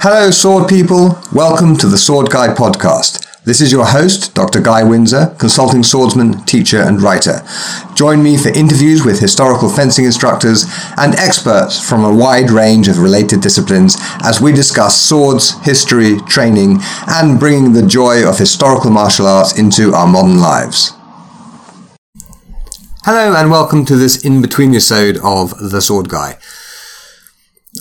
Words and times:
Hello, 0.00 0.30
sword 0.30 0.68
people. 0.68 1.18
Welcome 1.32 1.76
to 1.78 1.88
the 1.88 1.98
Sword 1.98 2.30
Guy 2.30 2.54
podcast. 2.54 3.26
This 3.42 3.60
is 3.60 3.72
your 3.72 3.84
host, 3.84 4.32
Dr. 4.32 4.60
Guy 4.60 4.84
Windsor, 4.84 5.34
consulting 5.40 5.82
swordsman, 5.82 6.44
teacher, 6.44 6.80
and 6.80 7.02
writer. 7.02 7.42
Join 7.96 8.22
me 8.22 8.36
for 8.36 8.50
interviews 8.50 9.04
with 9.04 9.18
historical 9.18 9.68
fencing 9.68 10.04
instructors 10.04 10.66
and 10.98 11.16
experts 11.16 11.80
from 11.80 12.04
a 12.04 12.14
wide 12.14 12.52
range 12.52 12.86
of 12.86 13.00
related 13.00 13.40
disciplines 13.40 13.96
as 14.22 14.40
we 14.40 14.52
discuss 14.52 15.02
swords, 15.02 15.60
history, 15.64 16.20
training, 16.28 16.78
and 17.08 17.40
bringing 17.40 17.72
the 17.72 17.84
joy 17.84 18.24
of 18.24 18.38
historical 18.38 18.92
martial 18.92 19.26
arts 19.26 19.58
into 19.58 19.94
our 19.94 20.06
modern 20.06 20.38
lives. 20.38 20.92
Hello, 23.02 23.34
and 23.34 23.50
welcome 23.50 23.84
to 23.86 23.96
this 23.96 24.24
in 24.24 24.42
between 24.42 24.70
episode 24.70 25.16
of 25.24 25.58
The 25.58 25.80
Sword 25.80 26.08
Guy. 26.08 26.38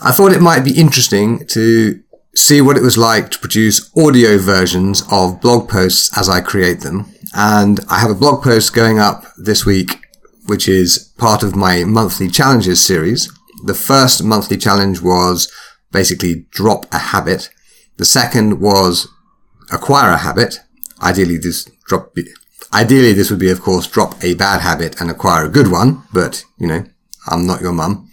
I 0.03 0.11
thought 0.11 0.31
it 0.31 0.41
might 0.41 0.65
be 0.65 0.77
interesting 0.77 1.45
to 1.47 2.03
see 2.37 2.61
what 2.61 2.77
it 2.77 2.83
was 2.83 2.99
like 2.99 3.31
to 3.31 3.39
produce 3.39 3.91
audio 3.97 4.37
versions 4.37 5.03
of 5.11 5.41
blog 5.41 5.67
posts 5.67 6.15
as 6.15 6.29
I 6.29 6.39
create 6.39 6.81
them. 6.81 7.11
And 7.35 7.79
I 7.89 7.99
have 7.99 8.11
a 8.11 8.15
blog 8.15 8.43
post 8.43 8.75
going 8.75 8.99
up 8.99 9.25
this 9.37 9.65
week, 9.65 10.01
which 10.45 10.69
is 10.69 11.11
part 11.17 11.41
of 11.41 11.55
my 11.55 11.83
monthly 11.83 12.29
challenges 12.29 12.85
series. 12.85 13.31
The 13.65 13.73
first 13.73 14.23
monthly 14.23 14.55
challenge 14.55 15.01
was 15.01 15.51
basically 15.91 16.45
drop 16.51 16.85
a 16.93 16.99
habit. 16.99 17.49
The 17.97 18.05
second 18.05 18.61
was 18.61 19.07
acquire 19.71 20.11
a 20.11 20.17
habit. 20.17 20.59
Ideally, 21.01 21.39
this 21.39 21.67
drop, 21.87 22.15
ideally, 22.71 23.13
this 23.13 23.31
would 23.31 23.39
be, 23.39 23.49
of 23.49 23.61
course, 23.61 23.87
drop 23.87 24.23
a 24.23 24.35
bad 24.35 24.61
habit 24.61 25.01
and 25.01 25.09
acquire 25.09 25.45
a 25.45 25.49
good 25.49 25.71
one. 25.71 26.03
But, 26.13 26.43
you 26.59 26.67
know, 26.67 26.85
I'm 27.25 27.47
not 27.47 27.61
your 27.61 27.73
mum. 27.73 28.11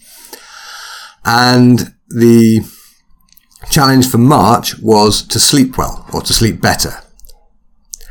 And 1.27 1.95
the 2.09 2.62
challenge 3.70 4.10
for 4.10 4.18
March 4.18 4.79
was 4.79 5.23
to 5.23 5.40
sleep 5.40 5.79
well 5.79 6.07
or 6.12 6.20
to 6.23 6.32
sleep 6.32 6.60
better. 6.60 7.01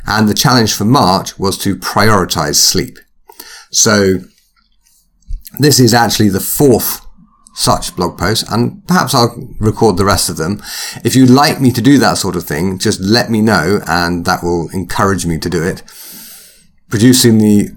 And 0.05 0.27
the 0.27 0.33
challenge 0.33 0.73
for 0.73 0.85
March 0.85 1.39
was 1.39 1.57
to 1.59 1.75
prioritize 1.75 2.55
sleep. 2.55 2.99
So 3.71 4.19
this 5.59 5.79
is 5.79 5.93
actually 5.93 6.29
the 6.29 6.39
fourth 6.39 7.05
such 7.55 7.95
blog 7.95 8.17
post 8.17 8.43
and 8.51 8.85
perhaps 8.87 9.13
I'll 9.13 9.35
record 9.59 9.97
the 9.97 10.05
rest 10.05 10.29
of 10.29 10.37
them. 10.37 10.61
If 11.03 11.15
you'd 11.15 11.29
like 11.29 11.61
me 11.61 11.71
to 11.71 11.81
do 11.81 11.99
that 11.99 12.17
sort 12.17 12.35
of 12.35 12.43
thing, 12.43 12.79
just 12.79 12.99
let 12.99 13.29
me 13.29 13.41
know 13.41 13.79
and 13.87 14.25
that 14.25 14.43
will 14.43 14.69
encourage 14.73 15.25
me 15.25 15.37
to 15.37 15.49
do 15.49 15.63
it. 15.63 15.83
Producing 16.89 17.37
the, 17.37 17.69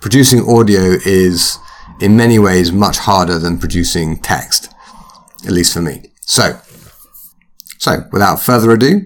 producing 0.00 0.40
audio 0.48 0.98
is 1.04 1.58
in 2.00 2.16
many 2.16 2.38
ways 2.38 2.72
much 2.72 2.98
harder 2.98 3.38
than 3.38 3.58
producing 3.58 4.18
text, 4.18 4.72
at 5.46 5.52
least 5.52 5.72
for 5.72 5.80
me. 5.80 6.10
So 6.22 6.60
so, 7.80 8.06
without 8.12 8.42
further 8.42 8.72
ado, 8.72 9.00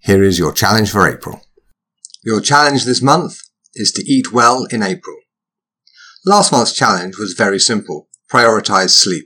here 0.00 0.22
is 0.22 0.38
your 0.38 0.52
challenge 0.52 0.90
for 0.90 1.08
April. 1.08 1.40
Your 2.22 2.42
challenge 2.42 2.84
this 2.84 3.00
month 3.00 3.40
is 3.74 3.90
to 3.92 4.04
eat 4.06 4.34
well 4.34 4.66
in 4.70 4.82
April. 4.82 5.16
Last 6.26 6.52
month's 6.52 6.74
challenge 6.74 7.16
was 7.18 7.32
very 7.32 7.58
simple. 7.58 8.10
Prioritize 8.30 8.90
sleep. 8.90 9.24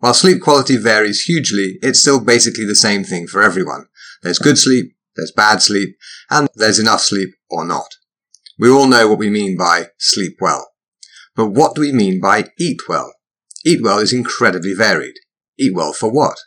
While 0.00 0.14
sleep 0.14 0.42
quality 0.42 0.76
varies 0.76 1.22
hugely, 1.22 1.78
it's 1.82 2.00
still 2.00 2.18
basically 2.18 2.64
the 2.64 2.74
same 2.74 3.04
thing 3.04 3.28
for 3.28 3.44
everyone. 3.44 3.86
There's 4.24 4.40
good 4.40 4.58
sleep, 4.58 4.96
there's 5.14 5.30
bad 5.30 5.62
sleep, 5.62 5.96
and 6.28 6.48
there's 6.56 6.80
enough 6.80 7.02
sleep 7.02 7.28
or 7.48 7.64
not. 7.64 7.94
We 8.58 8.68
all 8.68 8.88
know 8.88 9.06
what 9.06 9.20
we 9.20 9.30
mean 9.30 9.56
by 9.56 9.90
sleep 9.98 10.38
well. 10.40 10.68
But 11.36 11.50
what 11.50 11.76
do 11.76 11.80
we 11.80 11.92
mean 11.92 12.20
by 12.20 12.46
eat 12.58 12.88
well? 12.88 13.14
Eat 13.64 13.84
well 13.84 14.00
is 14.00 14.12
incredibly 14.12 14.74
varied. 14.74 15.14
Eat 15.60 15.76
well 15.76 15.92
for 15.92 16.10
what? 16.10 16.38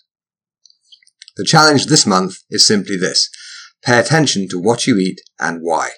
The 1.37 1.45
challenge 1.45 1.87
this 1.87 2.05
month 2.05 2.37
is 2.49 2.65
simply 2.65 2.97
this. 2.97 3.29
Pay 3.83 3.99
attention 3.99 4.47
to 4.49 4.59
what 4.59 4.87
you 4.87 4.97
eat 4.97 5.19
and 5.39 5.59
why. 5.61 5.89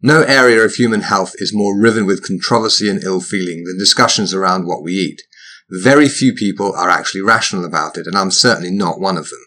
No 0.00 0.22
area 0.22 0.62
of 0.62 0.74
human 0.74 1.00
health 1.00 1.34
is 1.36 1.54
more 1.54 1.78
riven 1.78 2.06
with 2.06 2.26
controversy 2.26 2.88
and 2.88 3.02
ill 3.02 3.20
feeling 3.20 3.64
than 3.64 3.78
discussions 3.78 4.34
around 4.34 4.66
what 4.66 4.82
we 4.82 4.92
eat. 4.92 5.22
Very 5.70 6.08
few 6.08 6.34
people 6.34 6.74
are 6.74 6.90
actually 6.90 7.22
rational 7.22 7.64
about 7.64 7.96
it, 7.96 8.06
and 8.06 8.16
I'm 8.16 8.30
certainly 8.30 8.70
not 8.70 9.00
one 9.00 9.16
of 9.16 9.30
them. 9.30 9.44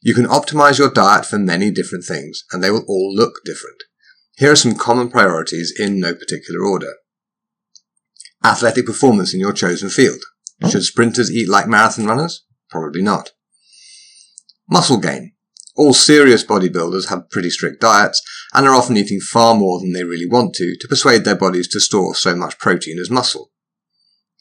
You 0.00 0.14
can 0.14 0.26
optimize 0.26 0.78
your 0.78 0.90
diet 0.90 1.26
for 1.26 1.38
many 1.38 1.70
different 1.70 2.04
things, 2.04 2.44
and 2.52 2.62
they 2.62 2.70
will 2.70 2.84
all 2.86 3.14
look 3.14 3.40
different. 3.44 3.82
Here 4.36 4.52
are 4.52 4.56
some 4.56 4.76
common 4.76 5.10
priorities 5.10 5.72
in 5.78 5.98
no 5.98 6.14
particular 6.14 6.64
order. 6.64 6.92
Athletic 8.44 8.86
performance 8.86 9.34
in 9.34 9.40
your 9.40 9.52
chosen 9.52 9.88
field. 9.88 10.20
Hmm? 10.60 10.68
Should 10.68 10.84
sprinters 10.84 11.32
eat 11.32 11.48
like 11.48 11.66
marathon 11.66 12.06
runners? 12.06 12.44
Probably 12.70 13.02
not. 13.02 13.30
Muscle 14.68 14.98
gain. 14.98 15.32
All 15.76 15.92
serious 15.92 16.44
bodybuilders 16.44 17.08
have 17.08 17.30
pretty 17.30 17.50
strict 17.50 17.80
diets 17.80 18.22
and 18.52 18.66
are 18.66 18.74
often 18.74 18.96
eating 18.96 19.20
far 19.20 19.54
more 19.54 19.80
than 19.80 19.92
they 19.92 20.04
really 20.04 20.28
want 20.28 20.54
to 20.54 20.76
to 20.80 20.88
persuade 20.88 21.24
their 21.24 21.34
bodies 21.34 21.68
to 21.68 21.80
store 21.80 22.14
so 22.14 22.34
much 22.34 22.58
protein 22.58 22.98
as 22.98 23.10
muscle. 23.10 23.50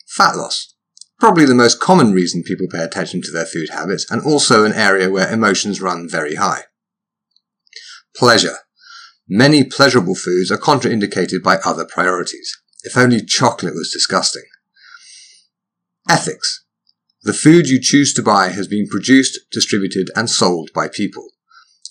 Fat 0.07 0.35
loss. 0.35 0.75
Probably 1.19 1.45
the 1.45 1.55
most 1.55 1.79
common 1.79 2.13
reason 2.13 2.43
people 2.43 2.67
pay 2.69 2.83
attention 2.83 3.21
to 3.23 3.31
their 3.31 3.45
food 3.45 3.69
habits 3.71 4.05
and 4.11 4.21
also 4.21 4.63
an 4.65 4.73
area 4.73 5.09
where 5.09 5.31
emotions 5.31 5.81
run 5.81 6.07
very 6.07 6.35
high. 6.35 6.63
Pleasure. 8.15 8.57
Many 9.27 9.63
pleasurable 9.63 10.15
foods 10.15 10.51
are 10.51 10.57
contraindicated 10.57 11.41
by 11.41 11.55
other 11.65 11.85
priorities. 11.85 12.55
If 12.83 12.97
only 12.97 13.23
chocolate 13.23 13.73
was 13.73 13.91
disgusting. 13.91 14.43
Ethics. 16.09 16.62
The 17.23 17.33
food 17.33 17.69
you 17.69 17.79
choose 17.81 18.13
to 18.15 18.21
buy 18.21 18.49
has 18.49 18.67
been 18.67 18.87
produced, 18.87 19.39
distributed, 19.49 20.09
and 20.13 20.29
sold 20.29 20.71
by 20.75 20.89
people. 20.89 21.29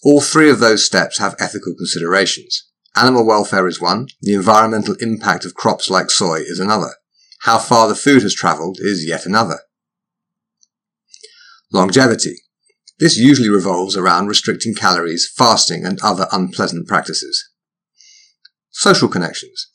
All 0.05 0.21
three 0.21 0.51
of 0.51 0.61
those 0.61 0.85
steps 0.85 1.19
have 1.19 1.37
ethical 1.39 1.75
considerations. 1.75 2.69
Animal 2.95 3.27
welfare 3.27 3.67
is 3.67 3.81
one, 3.81 4.09
the 4.21 4.35
environmental 4.35 4.95
impact 5.01 5.47
of 5.47 5.55
crops 5.55 5.89
like 5.89 6.11
soy 6.11 6.41
is 6.41 6.59
another. 6.59 6.97
How 7.41 7.59
far 7.59 7.89
the 7.89 7.95
food 7.95 8.23
has 8.23 8.35
travelled 8.35 8.77
is 8.81 9.09
yet 9.09 9.25
another. 9.25 9.61
Longevity. 11.73 12.37
This 12.99 13.17
usually 13.17 13.49
revolves 13.49 13.97
around 13.97 14.27
restricting 14.27 14.75
calories, 14.75 15.33
fasting, 15.35 15.87
and 15.87 15.99
other 16.03 16.27
unpleasant 16.31 16.87
practices. 16.87 17.49
Social 18.71 19.09
connections. 19.09 19.71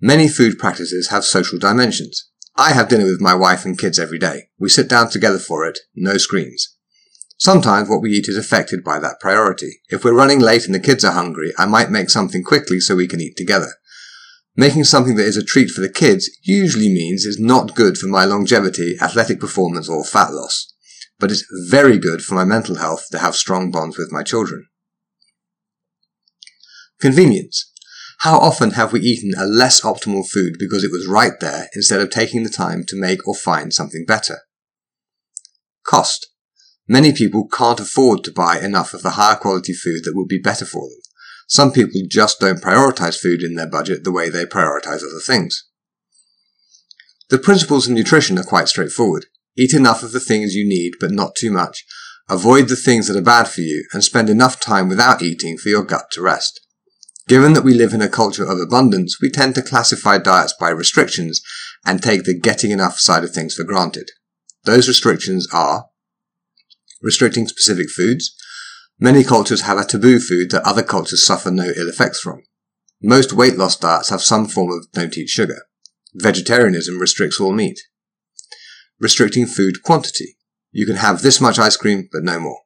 Many 0.00 0.28
food 0.28 0.56
practices 0.56 1.08
have 1.08 1.24
social 1.24 1.58
dimensions. 1.58 2.29
I 2.60 2.74
have 2.74 2.90
dinner 2.90 3.06
with 3.06 3.22
my 3.22 3.32
wife 3.32 3.64
and 3.64 3.78
kids 3.78 3.98
every 3.98 4.18
day. 4.18 4.50
We 4.58 4.68
sit 4.68 4.86
down 4.86 5.08
together 5.08 5.38
for 5.38 5.64
it, 5.64 5.78
no 5.96 6.18
screens. 6.18 6.76
Sometimes 7.38 7.88
what 7.88 8.02
we 8.02 8.10
eat 8.10 8.28
is 8.28 8.36
affected 8.36 8.84
by 8.84 8.98
that 8.98 9.18
priority. 9.18 9.80
If 9.88 10.04
we're 10.04 10.12
running 10.12 10.40
late 10.40 10.66
and 10.66 10.74
the 10.74 10.78
kids 10.78 11.02
are 11.02 11.12
hungry, 11.12 11.52
I 11.56 11.64
might 11.64 11.90
make 11.90 12.10
something 12.10 12.44
quickly 12.44 12.78
so 12.78 12.94
we 12.94 13.08
can 13.08 13.18
eat 13.18 13.38
together. 13.38 13.72
Making 14.56 14.84
something 14.84 15.16
that 15.16 15.24
is 15.24 15.38
a 15.38 15.42
treat 15.42 15.70
for 15.70 15.80
the 15.80 15.88
kids 15.88 16.28
usually 16.42 16.92
means 16.92 17.24
it's 17.24 17.40
not 17.40 17.74
good 17.74 17.96
for 17.96 18.08
my 18.08 18.26
longevity, 18.26 18.96
athletic 19.00 19.40
performance, 19.40 19.88
or 19.88 20.04
fat 20.04 20.30
loss. 20.30 20.70
But 21.18 21.30
it's 21.30 21.46
very 21.70 21.96
good 21.96 22.22
for 22.22 22.34
my 22.34 22.44
mental 22.44 22.74
health 22.74 23.06
to 23.12 23.20
have 23.20 23.36
strong 23.36 23.70
bonds 23.70 23.96
with 23.96 24.12
my 24.12 24.22
children. 24.22 24.66
Convenience. 27.00 27.69
How 28.20 28.36
often 28.36 28.72
have 28.72 28.92
we 28.92 29.00
eaten 29.00 29.32
a 29.38 29.46
less 29.46 29.80
optimal 29.80 30.28
food 30.28 30.56
because 30.58 30.84
it 30.84 30.90
was 30.90 31.06
right 31.06 31.32
there 31.40 31.68
instead 31.74 32.00
of 32.00 32.10
taking 32.10 32.42
the 32.42 32.50
time 32.50 32.84
to 32.88 33.00
make 33.00 33.26
or 33.26 33.34
find 33.34 33.72
something 33.72 34.04
better? 34.06 34.40
Cost. 35.86 36.26
Many 36.86 37.14
people 37.14 37.48
can't 37.48 37.80
afford 37.80 38.22
to 38.24 38.32
buy 38.32 38.58
enough 38.58 38.92
of 38.92 39.00
the 39.02 39.10
higher 39.10 39.36
quality 39.36 39.72
food 39.72 40.02
that 40.04 40.12
would 40.14 40.28
be 40.28 40.38
better 40.38 40.66
for 40.66 40.82
them. 40.82 40.98
Some 41.48 41.72
people 41.72 42.02
just 42.10 42.40
don't 42.40 42.60
prioritize 42.60 43.18
food 43.18 43.42
in 43.42 43.54
their 43.54 43.70
budget 43.70 44.04
the 44.04 44.12
way 44.12 44.28
they 44.28 44.44
prioritize 44.44 45.02
other 45.02 45.22
things. 45.26 45.66
The 47.30 47.38
principles 47.38 47.86
of 47.86 47.94
nutrition 47.94 48.38
are 48.38 48.44
quite 48.44 48.68
straightforward. 48.68 49.26
Eat 49.56 49.72
enough 49.72 50.02
of 50.02 50.12
the 50.12 50.20
things 50.20 50.54
you 50.54 50.68
need, 50.68 50.92
but 51.00 51.10
not 51.10 51.36
too 51.36 51.50
much. 51.50 51.86
Avoid 52.28 52.68
the 52.68 52.76
things 52.76 53.06
that 53.06 53.16
are 53.16 53.22
bad 53.22 53.48
for 53.48 53.62
you, 53.62 53.86
and 53.94 54.04
spend 54.04 54.28
enough 54.28 54.60
time 54.60 54.90
without 54.90 55.22
eating 55.22 55.56
for 55.56 55.70
your 55.70 55.84
gut 55.84 56.10
to 56.12 56.20
rest. 56.20 56.60
Given 57.30 57.52
that 57.52 57.62
we 57.62 57.74
live 57.74 57.94
in 57.94 58.02
a 58.02 58.08
culture 58.08 58.42
of 58.42 58.58
abundance, 58.58 59.20
we 59.22 59.30
tend 59.30 59.54
to 59.54 59.62
classify 59.62 60.18
diets 60.18 60.52
by 60.58 60.70
restrictions 60.70 61.40
and 61.86 62.02
take 62.02 62.24
the 62.24 62.36
getting 62.36 62.72
enough 62.72 62.98
side 62.98 63.22
of 63.22 63.30
things 63.30 63.54
for 63.54 63.62
granted. 63.62 64.10
Those 64.64 64.88
restrictions 64.88 65.46
are 65.52 65.84
restricting 67.00 67.46
specific 67.46 67.88
foods. 67.88 68.34
Many 68.98 69.22
cultures 69.22 69.60
have 69.60 69.78
a 69.78 69.84
taboo 69.84 70.18
food 70.18 70.50
that 70.50 70.66
other 70.66 70.82
cultures 70.82 71.24
suffer 71.24 71.52
no 71.52 71.70
ill 71.76 71.88
effects 71.88 72.18
from. 72.18 72.42
Most 73.00 73.32
weight 73.32 73.56
loss 73.56 73.76
diets 73.76 74.08
have 74.08 74.22
some 74.22 74.48
form 74.48 74.72
of 74.72 74.90
don't 74.90 75.16
eat 75.16 75.28
sugar. 75.28 75.62
Vegetarianism 76.12 76.98
restricts 76.98 77.40
all 77.40 77.52
meat. 77.52 77.78
Restricting 78.98 79.46
food 79.46 79.84
quantity. 79.84 80.36
You 80.72 80.84
can 80.84 80.96
have 80.96 81.22
this 81.22 81.40
much 81.40 81.60
ice 81.60 81.76
cream, 81.76 82.08
but 82.10 82.24
no 82.24 82.40
more. 82.40 82.62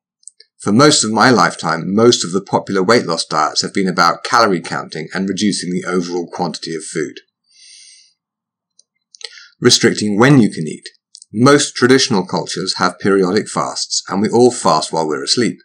For 0.65 0.73
most 0.73 1.05
of 1.05 1.13
my 1.13 1.29
lifetime, 1.29 1.95
most 1.95 2.25
of 2.25 2.33
the 2.33 2.41
popular 2.41 2.83
weight 2.83 3.05
loss 3.05 3.27
diets 3.27 3.61
have 3.61 3.75
been 3.75 3.87
about 3.87 4.25
calorie 4.25 4.63
counting 4.63 5.09
and 5.13 5.29
reducing 5.29 5.71
the 5.71 5.85
overall 5.87 6.27
quantity 6.27 6.75
of 6.75 6.83
food. 6.83 7.17
Restricting 9.61 10.19
when 10.19 10.41
you 10.41 10.51
can 10.51 10.67
eat. 10.67 10.89
Most 11.31 11.77
traditional 11.77 12.25
cultures 12.25 12.77
have 12.79 12.99
periodic 12.99 13.47
fasts, 13.47 14.03
and 14.09 14.23
we 14.23 14.31
all 14.31 14.51
fast 14.51 14.91
while 14.91 15.07
we're 15.07 15.23
asleep. 15.23 15.59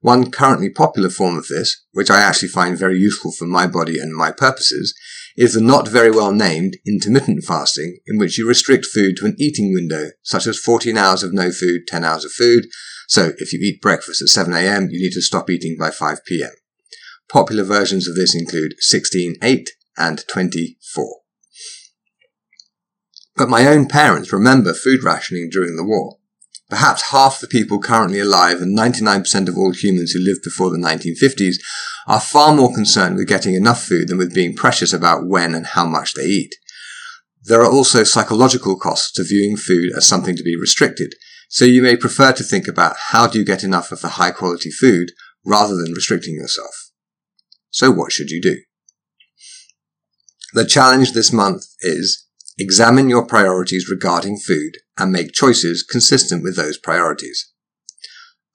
One 0.00 0.32
currently 0.32 0.70
popular 0.70 1.10
form 1.10 1.38
of 1.38 1.46
this, 1.46 1.80
which 1.92 2.10
I 2.10 2.20
actually 2.20 2.48
find 2.48 2.76
very 2.76 2.98
useful 2.98 3.30
for 3.30 3.46
my 3.46 3.68
body 3.68 4.00
and 4.00 4.12
my 4.12 4.32
purposes, 4.32 4.92
is 5.36 5.54
the 5.54 5.60
not 5.60 5.86
very 5.86 6.10
well 6.10 6.32
named 6.32 6.78
intermittent 6.84 7.44
fasting, 7.44 7.98
in 8.08 8.18
which 8.18 8.38
you 8.38 8.48
restrict 8.48 8.86
food 8.86 9.18
to 9.18 9.26
an 9.26 9.36
eating 9.38 9.72
window, 9.72 10.08
such 10.24 10.48
as 10.48 10.58
14 10.58 10.98
hours 10.98 11.22
of 11.22 11.32
no 11.32 11.52
food, 11.52 11.82
10 11.86 12.02
hours 12.02 12.24
of 12.24 12.32
food. 12.32 12.66
So 13.12 13.32
if 13.36 13.52
you 13.52 13.58
eat 13.60 13.82
breakfast 13.82 14.22
at 14.22 14.28
7am, 14.28 14.88
you 14.90 14.98
need 14.98 15.12
to 15.12 15.20
stop 15.20 15.50
eating 15.50 15.76
by 15.78 15.90
5pm. 15.90 16.52
Popular 17.30 17.62
versions 17.62 18.08
of 18.08 18.16
this 18.16 18.34
include 18.34 18.72
16, 18.78 19.34
8 19.42 19.68
and 19.98 20.24
24. 20.32 21.20
But 23.36 23.50
my 23.50 23.66
own 23.66 23.86
parents 23.86 24.32
remember 24.32 24.72
food 24.72 25.04
rationing 25.04 25.50
during 25.52 25.76
the 25.76 25.84
war. 25.84 26.16
Perhaps 26.70 27.10
half 27.10 27.38
the 27.38 27.46
people 27.46 27.80
currently 27.80 28.18
alive 28.18 28.62
and 28.62 28.74
99% 28.74 29.46
of 29.46 29.58
all 29.58 29.74
humans 29.74 30.12
who 30.12 30.24
lived 30.24 30.40
before 30.42 30.70
the 30.70 30.78
1950s 30.78 31.56
are 32.06 32.18
far 32.18 32.54
more 32.54 32.72
concerned 32.72 33.16
with 33.16 33.28
getting 33.28 33.52
enough 33.52 33.84
food 33.84 34.08
than 34.08 34.16
with 34.16 34.34
being 34.34 34.56
precious 34.56 34.94
about 34.94 35.26
when 35.26 35.54
and 35.54 35.66
how 35.66 35.84
much 35.84 36.14
they 36.14 36.24
eat. 36.24 36.54
There 37.42 37.60
are 37.60 37.70
also 37.70 38.04
psychological 38.04 38.78
costs 38.78 39.12
to 39.12 39.22
viewing 39.22 39.58
food 39.58 39.90
as 39.94 40.06
something 40.06 40.34
to 40.34 40.42
be 40.42 40.56
restricted, 40.56 41.14
so 41.52 41.66
you 41.66 41.82
may 41.82 41.98
prefer 41.98 42.32
to 42.32 42.42
think 42.42 42.66
about 42.66 42.96
how 43.10 43.26
do 43.26 43.38
you 43.38 43.44
get 43.44 43.62
enough 43.62 43.92
of 43.92 44.00
the 44.00 44.16
high 44.16 44.30
quality 44.30 44.70
food 44.70 45.12
rather 45.44 45.74
than 45.76 45.92
restricting 45.92 46.32
yourself. 46.32 46.74
So 47.68 47.90
what 47.90 48.10
should 48.10 48.30
you 48.30 48.40
do? 48.40 48.56
The 50.54 50.64
challenge 50.64 51.12
this 51.12 51.30
month 51.30 51.66
is 51.80 52.26
examine 52.56 53.10
your 53.10 53.26
priorities 53.26 53.86
regarding 53.90 54.38
food 54.38 54.78
and 54.96 55.12
make 55.12 55.32
choices 55.32 55.82
consistent 55.82 56.42
with 56.42 56.56
those 56.56 56.78
priorities. 56.78 57.52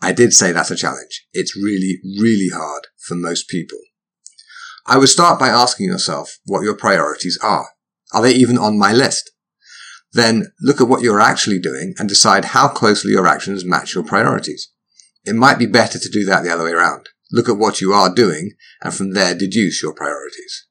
I 0.01 0.11
did 0.11 0.33
say 0.33 0.51
that's 0.51 0.71
a 0.71 0.75
challenge. 0.75 1.27
It's 1.33 1.55
really, 1.55 1.99
really 2.19 2.49
hard 2.51 2.87
for 3.07 3.13
most 3.13 3.47
people. 3.47 3.77
I 4.87 4.97
would 4.97 5.09
start 5.09 5.39
by 5.39 5.49
asking 5.49 5.85
yourself 5.85 6.39
what 6.45 6.63
your 6.63 6.75
priorities 6.75 7.37
are. 7.43 7.67
Are 8.11 8.23
they 8.23 8.33
even 8.33 8.57
on 8.57 8.79
my 8.79 8.91
list? 8.91 9.29
Then 10.13 10.51
look 10.61 10.81
at 10.81 10.87
what 10.87 11.01
you're 11.01 11.19
actually 11.19 11.59
doing 11.59 11.93
and 11.97 12.07
decide 12.07 12.45
how 12.45 12.67
closely 12.67 13.11
your 13.11 13.27
actions 13.27 13.65
match 13.65 13.93
your 13.93 14.03
priorities. 14.03 14.71
It 15.25 15.35
might 15.35 15.59
be 15.59 15.65
better 15.65 15.99
to 15.99 16.09
do 16.09 16.23
that 16.25 16.43
the 16.43 16.49
other 16.49 16.63
way 16.63 16.71
around. 16.71 17.09
Look 17.31 17.49
at 17.49 17.57
what 17.57 17.81
you 17.81 17.91
are 17.91 18.13
doing 18.13 18.51
and 18.81 18.93
from 18.93 19.11
there 19.11 19.35
deduce 19.35 19.83
your 19.83 19.93
priorities. 19.93 20.67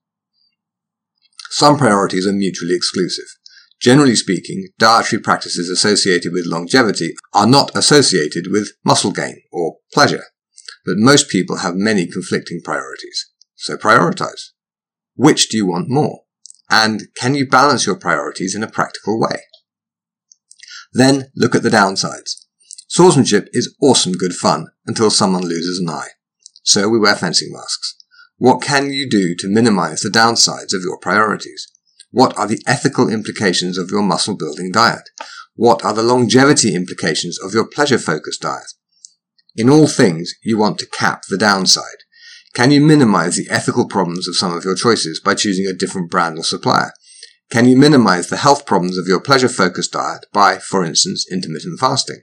Some 1.50 1.76
priorities 1.76 2.26
are 2.26 2.32
mutually 2.32 2.74
exclusive. 2.74 3.26
Generally 3.80 4.16
speaking, 4.16 4.68
dietary 4.78 5.20
practices 5.20 5.68
associated 5.68 6.32
with 6.32 6.46
longevity 6.46 7.14
are 7.34 7.46
not 7.46 7.76
associated 7.76 8.46
with 8.50 8.72
muscle 8.84 9.12
gain 9.12 9.42
or 9.52 9.76
pleasure, 9.92 10.24
but 10.84 10.96
most 10.96 11.28
people 11.28 11.58
have 11.58 11.74
many 11.74 12.06
conflicting 12.06 12.60
priorities. 12.64 13.30
So 13.54 13.76
prioritize. 13.76 14.50
Which 15.14 15.48
do 15.48 15.56
you 15.56 15.66
want 15.66 15.88
more? 15.88 16.20
And 16.70 17.04
can 17.16 17.34
you 17.34 17.46
balance 17.46 17.86
your 17.86 17.96
priorities 17.96 18.54
in 18.54 18.62
a 18.62 18.70
practical 18.70 19.20
way? 19.20 19.42
Then 20.92 21.30
look 21.36 21.54
at 21.54 21.62
the 21.62 21.70
downsides. 21.70 22.46
Swordsmanship 22.88 23.48
is 23.52 23.74
awesome 23.82 24.12
good 24.12 24.32
fun 24.32 24.68
until 24.86 25.10
someone 25.10 25.42
loses 25.42 25.80
an 25.80 25.90
eye. 25.90 26.08
So 26.62 26.88
we 26.88 26.98
wear 26.98 27.14
fencing 27.14 27.52
masks. 27.52 27.96
What 28.38 28.60
can 28.60 28.92
you 28.92 29.08
do 29.08 29.34
to 29.38 29.48
minimize 29.48 30.00
the 30.00 30.10
downsides 30.10 30.74
of 30.74 30.82
your 30.82 30.98
priorities? 30.98 31.68
What 32.10 32.36
are 32.38 32.46
the 32.46 32.62
ethical 32.66 33.08
implications 33.08 33.78
of 33.78 33.90
your 33.90 34.02
muscle 34.02 34.36
building 34.36 34.72
diet? 34.72 35.08
What 35.54 35.84
are 35.84 35.92
the 35.92 36.02
longevity 36.02 36.74
implications 36.74 37.38
of 37.42 37.54
your 37.54 37.66
pleasure 37.66 37.98
focused 37.98 38.42
diet? 38.42 38.72
In 39.56 39.70
all 39.70 39.86
things, 39.86 40.34
you 40.42 40.58
want 40.58 40.78
to 40.78 40.86
cap 40.86 41.22
the 41.28 41.38
downside. 41.38 42.04
Can 42.56 42.70
you 42.70 42.80
minimize 42.80 43.36
the 43.36 43.46
ethical 43.50 43.86
problems 43.86 44.26
of 44.26 44.34
some 44.34 44.56
of 44.56 44.64
your 44.64 44.74
choices 44.74 45.20
by 45.20 45.34
choosing 45.34 45.66
a 45.66 45.74
different 45.74 46.10
brand 46.10 46.38
or 46.38 46.42
supplier? 46.42 46.90
Can 47.50 47.68
you 47.68 47.76
minimize 47.76 48.30
the 48.30 48.38
health 48.38 48.64
problems 48.64 48.96
of 48.96 49.06
your 49.06 49.20
pleasure 49.20 49.50
focused 49.50 49.92
diet 49.92 50.24
by, 50.32 50.56
for 50.56 50.82
instance, 50.82 51.26
intermittent 51.30 51.78
fasting? 51.78 52.22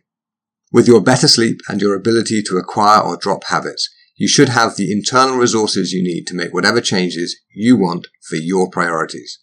With 0.71 0.87
your 0.87 1.01
better 1.01 1.27
sleep 1.27 1.59
and 1.69 1.79
your 1.79 1.93
ability 1.93 2.41
to 2.47 2.57
acquire 2.57 2.99
or 2.99 3.15
drop 3.15 3.43
habits, 3.43 3.87
you 4.17 4.27
should 4.27 4.49
have 4.49 4.75
the 4.75 4.91
internal 4.91 5.37
resources 5.37 5.91
you 5.91 6.01
need 6.01 6.25
to 6.25 6.35
make 6.35 6.51
whatever 6.51 6.81
changes 6.81 7.39
you 7.53 7.77
want 7.77 8.07
for 8.27 8.37
your 8.37 8.71
priorities. 8.71 9.37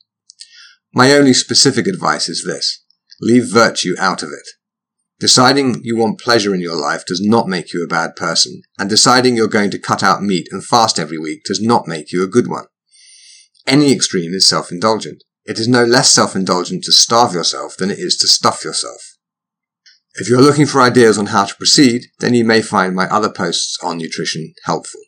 My 0.93 1.13
only 1.13 1.35
specific 1.35 1.87
advice 1.87 2.29
is 2.29 2.43
this. 2.45 2.85
Leave 3.21 3.49
virtue 3.49 3.95
out 4.01 4.25
of 4.25 4.31
it. 4.31 4.60
Deciding 5.21 5.83
you 5.85 5.97
want 5.97 6.19
pleasure 6.19 6.55
in 6.55 6.63
your 6.63 6.81
life 6.81 7.05
does 7.05 7.21
not 7.23 7.47
make 7.47 7.75
you 7.75 7.85
a 7.85 7.87
bad 7.89 8.17
person, 8.17 8.63
and 8.79 8.89
deciding 8.89 9.37
you're 9.37 9.49
going 9.49 9.71
to 9.71 9.79
cut 9.79 10.03
out 10.03 10.23
meat 10.23 10.49
and 10.51 10.65
fast 10.65 10.99
every 10.99 11.19
week 11.19 11.45
does 11.45 11.61
not 11.61 11.87
make 11.87 12.11
you 12.11 12.25
a 12.25 12.29
good 12.29 12.49
one. 12.49 12.65
Any 13.67 13.93
extreme 13.93 14.33
is 14.33 14.49
self-indulgent. 14.49 15.23
It 15.45 15.59
is 15.59 15.69
no 15.69 15.85
less 15.85 16.11
self-indulgent 16.11 16.85
to 16.85 16.93
starve 16.93 17.35
yourself 17.35 17.77
than 17.77 17.91
it 17.91 17.99
is 17.99 18.17
to 18.17 18.29
stuff 18.29 18.65
yourself. 18.65 19.19
If 20.15 20.29
you're 20.29 20.41
looking 20.41 20.67
for 20.67 20.81
ideas 20.81 21.19
on 21.19 21.27
how 21.27 21.45
to 21.45 21.55
proceed, 21.55 22.03
then 22.21 22.33
you 22.33 22.45
may 22.45 22.63
find 22.63 22.95
my 22.95 23.07
other 23.07 23.31
posts 23.31 23.77
on 23.83 23.99
nutrition 23.99 24.55
helpful. 24.65 25.03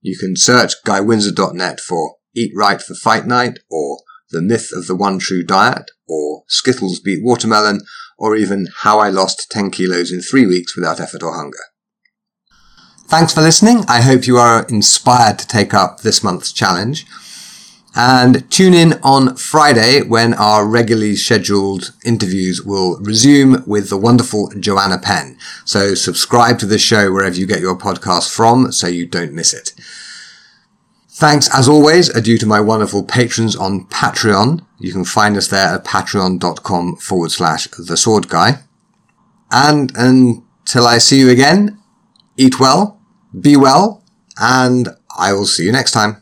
You 0.00 0.16
can 0.16 0.36
search 0.36 0.74
guywindsor.net 0.86 1.80
for 1.80 2.16
Eat 2.34 2.52
Right 2.56 2.80
for 2.80 2.94
Fight 2.94 3.26
Night 3.26 3.58
or 3.68 3.98
The 4.32 4.42
Myth 4.42 4.70
of 4.74 4.86
the 4.86 4.96
One 4.96 5.18
True 5.18 5.44
Diet 5.44 5.90
or 6.08 6.42
Skittles 6.48 6.98
Beat 7.00 7.22
Watermelon 7.22 7.82
or 8.18 8.34
even 8.34 8.68
How 8.78 8.98
I 8.98 9.10
Lost 9.10 9.46
10 9.50 9.70
Kilos 9.70 10.10
in 10.10 10.20
3 10.20 10.46
Weeks 10.46 10.74
Without 10.74 11.00
Effort 11.00 11.22
or 11.22 11.34
Hunger. 11.34 11.58
Thanks 13.06 13.34
for 13.34 13.42
listening. 13.42 13.84
I 13.88 14.00
hope 14.00 14.26
you 14.26 14.38
are 14.38 14.66
inspired 14.68 15.38
to 15.38 15.46
take 15.46 15.74
up 15.74 16.00
this 16.00 16.24
month's 16.24 16.52
challenge. 16.52 17.04
And 17.94 18.50
tune 18.50 18.72
in 18.72 18.94
on 19.02 19.36
Friday 19.36 20.00
when 20.00 20.32
our 20.32 20.66
regularly 20.66 21.14
scheduled 21.14 21.92
interviews 22.06 22.62
will 22.62 22.98
resume 23.00 23.62
with 23.66 23.90
the 23.90 23.98
wonderful 23.98 24.50
Joanna 24.58 24.98
Penn. 24.98 25.36
So 25.66 25.94
subscribe 25.94 26.58
to 26.60 26.66
the 26.66 26.78
show 26.78 27.12
wherever 27.12 27.36
you 27.36 27.46
get 27.46 27.60
your 27.60 27.76
podcast 27.76 28.34
from 28.34 28.72
so 28.72 28.86
you 28.86 29.06
don't 29.06 29.34
miss 29.34 29.52
it. 29.52 29.74
Thanks 31.22 31.48
as 31.54 31.68
always 31.68 32.10
are 32.10 32.20
due 32.20 32.36
to 32.38 32.46
my 32.46 32.58
wonderful 32.58 33.04
patrons 33.04 33.54
on 33.54 33.86
Patreon. 33.86 34.66
You 34.80 34.90
can 34.90 35.04
find 35.04 35.36
us 35.36 35.46
there 35.46 35.68
at 35.68 35.84
patreon.com 35.84 36.96
forward 36.96 37.30
slash 37.30 37.68
the 37.68 37.96
sword 37.96 38.28
guy. 38.28 38.58
And 39.52 39.92
until 39.94 40.84
I 40.84 40.98
see 40.98 41.20
you 41.20 41.30
again, 41.30 41.78
eat 42.36 42.58
well, 42.58 43.00
be 43.40 43.56
well, 43.56 44.02
and 44.36 44.88
I 45.16 45.32
will 45.32 45.46
see 45.46 45.64
you 45.64 45.70
next 45.70 45.92
time. 45.92 46.21